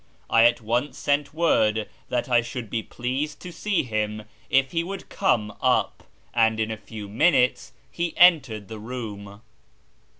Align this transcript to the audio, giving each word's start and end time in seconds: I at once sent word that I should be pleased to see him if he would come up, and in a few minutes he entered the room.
I 0.31 0.45
at 0.45 0.61
once 0.61 0.97
sent 0.97 1.31
word 1.31 1.87
that 2.09 2.27
I 2.27 2.41
should 2.41 2.71
be 2.71 2.81
pleased 2.81 3.39
to 3.41 3.51
see 3.51 3.83
him 3.83 4.23
if 4.49 4.71
he 4.71 4.83
would 4.83 5.09
come 5.09 5.55
up, 5.61 6.05
and 6.33 6.59
in 6.59 6.71
a 6.71 6.75
few 6.77 7.07
minutes 7.07 7.71
he 7.91 8.17
entered 8.17 8.67
the 8.67 8.79
room. 8.79 9.43